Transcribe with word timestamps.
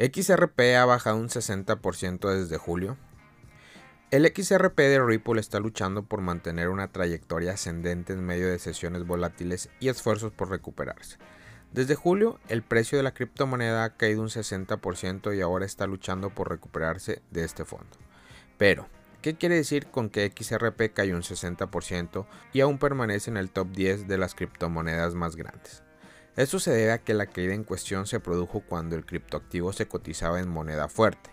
XRP 0.00 0.76
ha 0.78 0.86
bajado 0.86 1.18
un 1.18 1.28
60% 1.28 2.30
desde 2.30 2.56
julio. 2.56 2.96
El 4.10 4.24
XRP 4.26 4.78
de 4.78 4.98
Ripple 4.98 5.38
está 5.38 5.60
luchando 5.60 6.04
por 6.04 6.22
mantener 6.22 6.70
una 6.70 6.90
trayectoria 6.90 7.52
ascendente 7.52 8.14
en 8.14 8.24
medio 8.24 8.48
de 8.48 8.58
sesiones 8.58 9.06
volátiles 9.06 9.68
y 9.78 9.90
esfuerzos 9.90 10.32
por 10.32 10.48
recuperarse. 10.48 11.18
Desde 11.72 11.96
julio, 11.96 12.40
el 12.48 12.62
precio 12.62 12.96
de 12.96 13.04
la 13.04 13.12
criptomoneda 13.12 13.84
ha 13.84 13.96
caído 13.96 14.22
un 14.22 14.28
60% 14.28 15.36
y 15.36 15.42
ahora 15.42 15.66
está 15.66 15.86
luchando 15.86 16.30
por 16.30 16.48
recuperarse 16.48 17.20
de 17.30 17.44
este 17.44 17.66
fondo. 17.66 17.98
Pero, 18.56 18.88
¿Qué 19.20 19.34
quiere 19.34 19.56
decir 19.56 19.88
con 19.88 20.08
que 20.08 20.32
XRP 20.34 20.94
cayó 20.94 21.14
un 21.14 21.20
60% 21.20 22.26
y 22.54 22.62
aún 22.62 22.78
permanece 22.78 23.30
en 23.30 23.36
el 23.36 23.50
top 23.50 23.68
10 23.70 24.08
de 24.08 24.16
las 24.16 24.34
criptomonedas 24.34 25.14
más 25.14 25.36
grandes? 25.36 25.82
Esto 26.36 26.60
se 26.60 26.70
debe 26.70 26.92
a 26.92 26.98
que 26.98 27.12
la 27.12 27.26
caída 27.26 27.54
en 27.54 27.64
cuestión 27.64 28.06
se 28.06 28.20
produjo 28.20 28.60
cuando 28.60 28.96
el 28.96 29.04
criptoactivo 29.04 29.72
se 29.72 29.88
cotizaba 29.88 30.40
en 30.40 30.48
moneda 30.48 30.88
fuerte. 30.88 31.30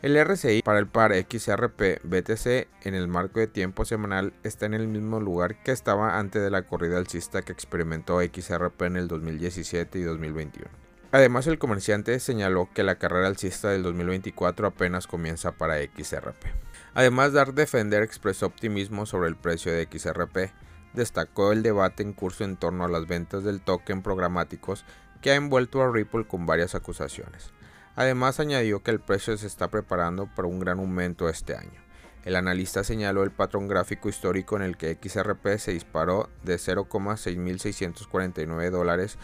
El 0.00 0.24
RSI 0.24 0.62
para 0.62 0.78
el 0.78 0.86
par 0.86 1.12
XRP-BTC 1.12 2.68
en 2.84 2.94
el 2.94 3.06
marco 3.06 3.38
de 3.38 3.46
tiempo 3.46 3.84
semanal 3.84 4.32
está 4.44 4.64
en 4.64 4.72
el 4.72 4.88
mismo 4.88 5.20
lugar 5.20 5.62
que 5.62 5.72
estaba 5.72 6.18
antes 6.18 6.40
de 6.40 6.50
la 6.50 6.62
corrida 6.62 6.96
alcista 6.96 7.42
que 7.42 7.52
experimentó 7.52 8.22
XRP 8.22 8.80
en 8.84 8.96
el 8.96 9.06
2017 9.06 9.98
y 9.98 10.02
2021. 10.02 10.91
Además, 11.12 11.46
el 11.46 11.58
comerciante 11.58 12.18
señaló 12.20 12.70
que 12.72 12.82
la 12.82 12.94
carrera 12.94 13.26
alcista 13.26 13.68
del 13.68 13.82
2024 13.82 14.66
apenas 14.66 15.06
comienza 15.06 15.52
para 15.52 15.76
XRP. 15.76 16.46
Además, 16.94 17.34
Dark 17.34 17.52
Defender 17.52 18.02
expresó 18.02 18.46
optimismo 18.46 19.04
sobre 19.04 19.28
el 19.28 19.36
precio 19.36 19.70
de 19.70 19.86
XRP. 19.92 20.50
Destacó 20.94 21.52
el 21.52 21.62
debate 21.62 22.02
en 22.02 22.14
curso 22.14 22.44
en 22.44 22.56
torno 22.56 22.84
a 22.84 22.88
las 22.88 23.06
ventas 23.06 23.44
del 23.44 23.60
token 23.60 24.02
programáticos 24.02 24.86
que 25.20 25.32
ha 25.32 25.34
envuelto 25.34 25.82
a 25.82 25.92
Ripple 25.92 26.26
con 26.26 26.46
varias 26.46 26.74
acusaciones. 26.74 27.50
Además 27.94 28.40
añadió 28.40 28.82
que 28.82 28.90
el 28.90 29.00
precio 29.00 29.36
se 29.36 29.46
está 29.46 29.68
preparando 29.68 30.30
para 30.34 30.48
un 30.48 30.60
gran 30.60 30.78
aumento 30.78 31.28
este 31.28 31.54
año. 31.54 31.82
El 32.24 32.36
analista 32.36 32.84
señaló 32.84 33.22
el 33.22 33.32
patrón 33.32 33.68
gráfico 33.68 34.08
histórico 34.08 34.56
en 34.56 34.62
el 34.62 34.78
que 34.78 34.98
XRP 35.02 35.58
se 35.58 35.72
disparó 35.72 36.30
de 36.42 36.56
0,6649 36.56 38.70
dólares 38.70 39.18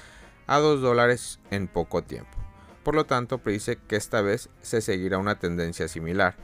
a 0.49 0.59
2 0.59 0.81
dólares 0.81 1.39
en 1.53 1.69
poco 1.69 2.03
tiempo. 2.03 2.37
Por 2.83 2.97
lo 2.97 3.07
tanto, 3.07 3.39
predice 3.39 3.77
que 3.77 3.95
esta 3.97 4.23
vez 4.23 4.49
se 4.63 4.81
seguirá 4.81 5.19
una 5.19 5.39
tendencia 5.39 5.87
similar. 5.87 6.35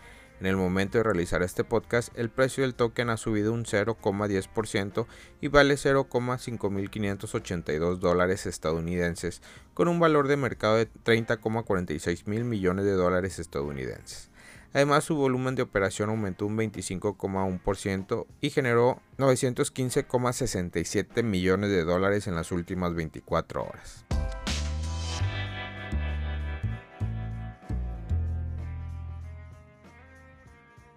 En 0.41 0.47
el 0.47 0.57
momento 0.57 0.99
de 0.99 1.05
realizar 1.05 1.43
este 1.43 1.63
podcast, 1.65 2.09
el 2.19 2.29
precio 2.29 2.65
del 2.65 2.75
token 2.75 3.09
ha 3.09 3.17
subido 3.17 3.53
un 3.53 3.65
0,10% 3.65 5.07
y 5.41 5.47
vale 5.49 5.77
0,5582 5.77 7.99
dólares 7.99 8.45
estadounidenses, 8.47 9.41
con 9.73 9.89
un 9.89 10.01
valor 10.01 10.29
de 10.29 10.37
mercado 10.37 10.77
de 10.77 10.87
30,46 10.87 12.27
mil 12.27 12.45
millones 12.45 12.85
de 12.85 12.93
dólares 12.93 13.39
estadounidenses. 13.39 14.29
Además, 14.75 15.05
su 15.05 15.15
volumen 15.15 15.55
de 15.55 15.63
operación 15.63 16.11
aumentó 16.11 16.45
un 16.47 16.59
25,1% 16.59 18.27
y 18.41 18.51
generó 18.51 19.01
915,67 19.19 21.23
millones 21.23 21.71
de 21.71 21.85
dólares 21.85 22.27
en 22.27 22.35
las 22.35 22.51
últimas 22.51 22.93
24 22.93 23.63
horas. 23.63 24.05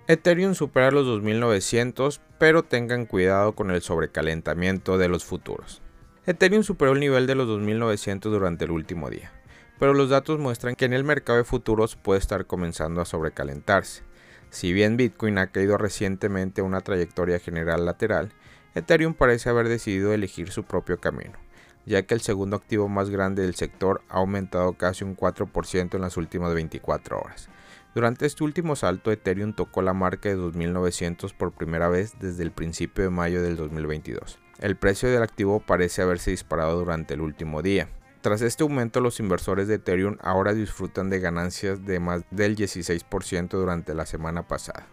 Ethereum 0.08 0.56
supera 0.56 0.90
los 0.90 1.06
2900, 1.06 2.20
pero 2.40 2.64
tengan 2.64 3.06
cuidado 3.06 3.54
con 3.54 3.70
el 3.70 3.84
sobrecalentamiento 3.84 4.98
de 4.98 5.10
los 5.10 5.24
futuros. 5.24 5.84
Ethereum 6.26 6.64
superó 6.64 6.94
el 6.94 7.00
nivel 7.00 7.28
de 7.28 7.36
los 7.36 7.48
2900 7.48 8.32
durante 8.32 8.66
el 8.66 8.72
último 8.72 9.12
día, 9.12 9.32
pero 9.80 9.94
los 9.94 10.10
datos 10.10 10.40
muestran 10.40 10.76
que 10.76 10.86
en 10.86 10.94
el 10.94 11.04
mercado 11.04 11.38
de 11.38 11.44
futuros 11.44 11.96
puede 11.96 12.20
estar 12.20 12.46
comenzando 12.46 13.02
a 13.02 13.06
sobrecalentarse. 13.06 14.04
Si 14.50 14.74
bien 14.74 14.98
Bitcoin 14.98 15.38
ha 15.38 15.52
caído 15.52 15.78
recientemente 15.78 16.62
una 16.62 16.82
trayectoria 16.82 17.40
general 17.40 17.86
lateral, 17.86 18.34
Ethereum 18.76 19.14
parece 19.14 19.50
haber 19.50 19.68
decidido 19.68 20.14
elegir 20.14 20.52
su 20.52 20.64
propio 20.64 21.00
camino, 21.00 21.38
ya 21.86 22.04
que 22.04 22.14
el 22.14 22.22
segundo 22.22 22.56
activo 22.56 22.88
más 22.88 23.10
grande 23.10 23.44
del 23.44 23.56
sector 23.56 24.02
ha 24.10 24.18
aumentado 24.18 24.74
casi 24.74 25.04
un 25.04 25.18
4% 25.18 25.96
en 25.96 26.02
las 26.02 26.18
últimas 26.18 26.54
24 26.54 27.20
horas 27.20 27.50
durante 27.98 28.28
este 28.28 28.44
último 28.44 28.76
salto, 28.76 29.12
Ethereum 29.12 29.54
tocó 29.54 29.82
la 29.82 29.92
marca 29.92 30.30
de 30.30 30.36
2900 30.36 31.34
por 31.34 31.52
primera 31.52 31.90
vez 31.90 32.14
desde 32.20 32.44
el 32.44 32.52
principio 32.52 33.04
de 33.04 33.10
mayo 33.10 33.42
del 33.42 33.56
2022. 33.56 34.38
El 34.60 34.76
precio 34.76 35.10
del 35.10 35.24
activo 35.24 35.62
parece 35.62 36.04
haberse 36.04 36.30
disparado 36.30 36.78
durante 36.78 37.16
el 37.16 37.22
último 37.22 37.64
día. 37.64 37.90
Tras 38.28 38.42
este 38.42 38.64
aumento, 38.64 39.00
los 39.00 39.22
inversores 39.22 39.70
de 39.70 39.76
Ethereum 39.76 40.18
ahora 40.20 40.54
disfrutan 40.54 41.10
de 41.10 41.22
ganancias 41.22 41.86
de 41.86 42.02
más 42.02 42.24
del 42.30 42.58
16% 42.58 43.52
durante 43.52 43.94
la 43.94 44.06
semana 44.06 44.50
pasada. 44.50 44.86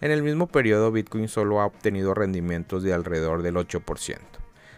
En 0.00 0.10
el 0.10 0.22
mismo 0.22 0.46
periodo, 0.48 0.90
Bitcoin 0.90 1.28
solo 1.28 1.60
ha 1.60 1.66
obtenido 1.66 2.14
rendimientos 2.14 2.82
de 2.82 2.94
alrededor 2.94 3.42
del 3.42 3.56
8%. 3.56 4.16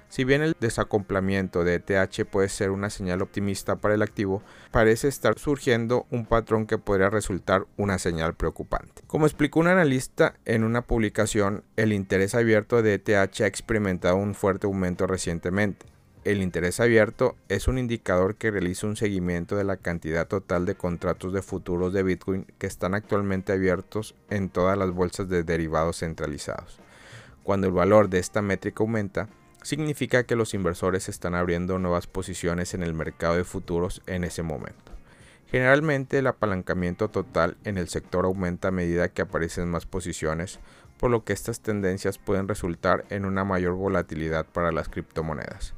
Si 0.08 0.24
bien 0.24 0.42
el 0.42 0.56
desacoplamiento 0.58 1.62
de 1.62 1.74
ETH 1.74 2.24
puede 2.28 2.48
ser 2.48 2.72
una 2.72 2.90
señal 2.90 3.22
optimista 3.22 3.76
para 3.76 3.94
el 3.94 4.02
activo, 4.02 4.42
parece 4.72 5.06
estar 5.06 5.38
surgiendo 5.38 6.08
un 6.10 6.26
patrón 6.26 6.66
que 6.66 6.78
podría 6.78 7.10
resultar 7.10 7.64
una 7.76 8.00
señal 8.00 8.34
preocupante. 8.34 9.02
Como 9.06 9.26
explicó 9.26 9.60
un 9.60 9.68
analista 9.68 10.34
en 10.46 10.64
una 10.64 10.82
publicación, 10.82 11.62
el 11.76 11.92
interés 11.92 12.34
abierto 12.34 12.82
de 12.82 12.94
ETH 12.94 13.40
ha 13.42 13.46
experimentado 13.46 14.16
un 14.16 14.34
fuerte 14.34 14.66
aumento 14.66 15.06
recientemente. 15.06 15.93
El 16.24 16.40
interés 16.40 16.80
abierto 16.80 17.36
es 17.50 17.68
un 17.68 17.76
indicador 17.76 18.36
que 18.36 18.50
realiza 18.50 18.86
un 18.86 18.96
seguimiento 18.96 19.56
de 19.56 19.64
la 19.64 19.76
cantidad 19.76 20.26
total 20.26 20.64
de 20.64 20.74
contratos 20.74 21.34
de 21.34 21.42
futuros 21.42 21.92
de 21.92 22.02
Bitcoin 22.02 22.46
que 22.56 22.66
están 22.66 22.94
actualmente 22.94 23.52
abiertos 23.52 24.14
en 24.30 24.48
todas 24.48 24.78
las 24.78 24.90
bolsas 24.90 25.28
de 25.28 25.42
derivados 25.42 25.98
centralizados. 25.98 26.78
Cuando 27.42 27.66
el 27.66 27.74
valor 27.74 28.08
de 28.08 28.20
esta 28.20 28.40
métrica 28.40 28.82
aumenta, 28.82 29.28
significa 29.62 30.24
que 30.24 30.34
los 30.34 30.54
inversores 30.54 31.10
están 31.10 31.34
abriendo 31.34 31.78
nuevas 31.78 32.06
posiciones 32.06 32.72
en 32.72 32.82
el 32.82 32.94
mercado 32.94 33.36
de 33.36 33.44
futuros 33.44 34.00
en 34.06 34.24
ese 34.24 34.42
momento. 34.42 34.92
Generalmente 35.50 36.20
el 36.20 36.26
apalancamiento 36.26 37.10
total 37.10 37.58
en 37.64 37.76
el 37.76 37.88
sector 37.88 38.24
aumenta 38.24 38.68
a 38.68 38.70
medida 38.70 39.10
que 39.10 39.20
aparecen 39.20 39.68
más 39.68 39.84
posiciones, 39.84 40.58
por 40.98 41.10
lo 41.10 41.22
que 41.22 41.34
estas 41.34 41.60
tendencias 41.60 42.16
pueden 42.16 42.48
resultar 42.48 43.04
en 43.10 43.26
una 43.26 43.44
mayor 43.44 43.74
volatilidad 43.74 44.46
para 44.46 44.72
las 44.72 44.88
criptomonedas. 44.88 45.74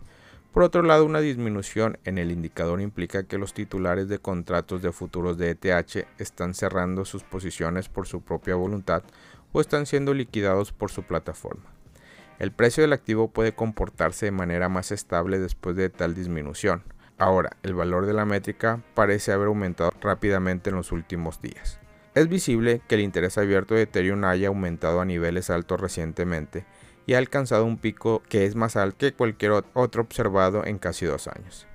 Por 0.56 0.62
otro 0.62 0.80
lado, 0.80 1.04
una 1.04 1.20
disminución 1.20 1.98
en 2.06 2.16
el 2.16 2.32
indicador 2.32 2.80
implica 2.80 3.24
que 3.24 3.36
los 3.36 3.52
titulares 3.52 4.08
de 4.08 4.20
contratos 4.20 4.80
de 4.80 4.90
futuros 4.90 5.36
de 5.36 5.50
ETH 5.50 6.06
están 6.16 6.54
cerrando 6.54 7.04
sus 7.04 7.24
posiciones 7.24 7.90
por 7.90 8.06
su 8.06 8.22
propia 8.22 8.54
voluntad 8.54 9.02
o 9.52 9.60
están 9.60 9.84
siendo 9.84 10.14
liquidados 10.14 10.72
por 10.72 10.90
su 10.90 11.02
plataforma. 11.02 11.66
El 12.38 12.52
precio 12.52 12.82
del 12.82 12.94
activo 12.94 13.28
puede 13.28 13.54
comportarse 13.54 14.24
de 14.24 14.32
manera 14.32 14.70
más 14.70 14.92
estable 14.92 15.38
después 15.38 15.76
de 15.76 15.90
tal 15.90 16.14
disminución. 16.14 16.84
Ahora, 17.18 17.50
el 17.62 17.74
valor 17.74 18.06
de 18.06 18.14
la 18.14 18.24
métrica 18.24 18.82
parece 18.94 19.32
haber 19.32 19.48
aumentado 19.48 19.92
rápidamente 20.00 20.70
en 20.70 20.76
los 20.76 20.90
últimos 20.90 21.42
días. 21.42 21.80
Es 22.14 22.30
visible 22.30 22.80
que 22.88 22.94
el 22.94 23.02
interés 23.02 23.36
abierto 23.36 23.74
de 23.74 23.82
Ethereum 23.82 24.24
haya 24.24 24.48
aumentado 24.48 25.02
a 25.02 25.04
niveles 25.04 25.50
altos 25.50 25.78
recientemente 25.78 26.64
y 27.06 27.14
ha 27.14 27.18
alcanzado 27.18 27.64
un 27.64 27.78
pico 27.78 28.22
que 28.28 28.44
es 28.44 28.54
más 28.54 28.76
alto 28.76 28.98
que 28.98 29.14
cualquier 29.14 29.52
otro 29.74 30.02
observado 30.02 30.64
en 30.66 30.78
casi 30.78 31.06
dos 31.06 31.28
años. 31.28 31.66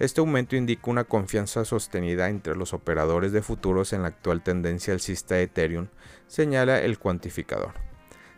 Este 0.00 0.20
aumento 0.20 0.56
indica 0.56 0.90
una 0.90 1.04
confianza 1.04 1.64
sostenida 1.64 2.28
entre 2.28 2.56
los 2.56 2.74
operadores 2.74 3.30
de 3.30 3.42
futuros 3.42 3.92
en 3.92 4.02
la 4.02 4.08
actual 4.08 4.42
tendencia 4.42 4.92
alcista 4.92 5.36
de 5.36 5.44
Ethereum, 5.44 5.86
señala 6.26 6.80
el 6.80 6.98
cuantificador. 6.98 7.74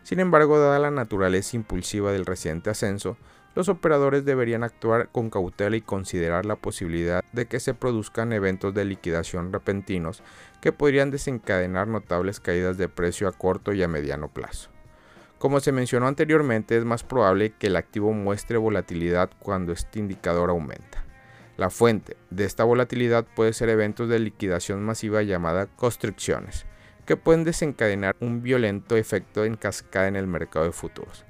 Sin 0.03 0.19
embargo, 0.19 0.59
dada 0.59 0.77
la 0.77 0.91
naturaleza 0.91 1.55
impulsiva 1.55 2.11
del 2.11 2.27
reciente 2.27 2.69
ascenso, 2.69 3.17
los 3.55 3.69
operadores 3.69 4.23
deberían 4.23 4.63
actuar 4.63 5.09
con 5.11 5.31
cautela 5.31 5.75
y 5.75 5.81
considerar 5.81 6.45
la 6.45 6.57
posibilidad 6.57 7.23
de 7.33 7.47
que 7.47 7.59
se 7.59 7.73
produzcan 7.73 8.31
eventos 8.31 8.75
de 8.75 8.85
liquidación 8.85 9.51
repentinos 9.51 10.21
que 10.61 10.71
podrían 10.71 11.09
desencadenar 11.09 11.87
notables 11.87 12.39
caídas 12.39 12.77
de 12.77 12.87
precio 12.87 13.27
a 13.27 13.31
corto 13.31 13.73
y 13.73 13.81
a 13.81 13.87
mediano 13.87 14.31
plazo. 14.31 14.69
Como 15.37 15.59
se 15.59 15.71
mencionó 15.71 16.07
anteriormente, 16.07 16.75
es 16.75 16.83
más 16.83 17.03
probable 17.03 17.51
que 17.51 17.67
el 17.67 17.75
activo 17.75 18.11
muestre 18.11 18.57
volatilidad 18.57 19.29
cuando 19.37 19.71
este 19.71 19.99
indicador 19.99 20.49
aumenta. 20.49 21.05
La 21.57 21.69
fuente 21.69 22.17
de 22.31 22.45
esta 22.45 22.63
volatilidad 22.63 23.25
puede 23.35 23.53
ser 23.53 23.69
eventos 23.69 24.09
de 24.09 24.17
liquidación 24.17 24.83
masiva 24.83 25.21
llamada 25.21 25.67
constricciones, 25.67 26.65
que 27.05 27.17
pueden 27.17 27.43
desencadenar 27.43 28.15
un 28.19 28.41
violento 28.41 28.97
efecto 28.97 29.45
en 29.45 29.55
cascada 29.55 30.07
en 30.07 30.15
el 30.15 30.25
mercado 30.25 30.65
de 30.65 30.71
futuros, 30.71 31.23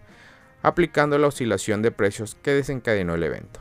aplicando 0.64 1.18
la 1.18 1.28
oscilación 1.28 1.82
de 1.82 1.92
precios 1.92 2.36
que 2.36 2.52
desencadenó 2.52 3.16
el 3.16 3.24
evento. 3.24 3.60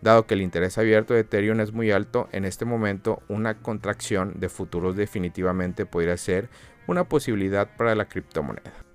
Dado 0.00 0.26
que 0.26 0.34
el 0.34 0.42
interés 0.42 0.78
abierto 0.78 1.12
de 1.12 1.20
Ethereum 1.20 1.58
es 1.58 1.72
muy 1.72 1.90
alto, 1.90 2.28
en 2.30 2.44
este 2.44 2.64
momento 2.64 3.20
una 3.28 3.58
contracción 3.58 4.34
de 4.38 4.48
futuros 4.48 4.94
definitivamente 4.94 5.86
podría 5.86 6.16
ser 6.16 6.48
una 6.86 7.08
posibilidad 7.08 7.76
para 7.76 7.96
la 7.96 8.08
criptomoneda. 8.08 8.87